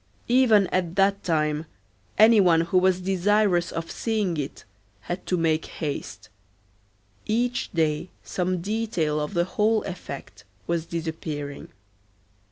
Even 0.29 0.65
at 0.69 0.95
that 0.95 1.23
time 1.23 1.67
any 2.17 2.41
one 2.41 2.61
who 2.61 2.79
was 2.79 2.99
desirous 3.01 3.71
of 3.71 3.91
seeing 3.91 4.35
it 4.35 4.63
had 5.01 5.27
to 5.27 5.37
make 5.37 5.67
haste. 5.67 6.29
Each 7.27 7.71
day 7.71 8.09
some 8.23 8.61
detail 8.61 9.19
of 9.19 9.35
the 9.35 9.45
whole 9.45 9.83
effect 9.83 10.43
was 10.65 10.87
disappearing. 10.87 11.67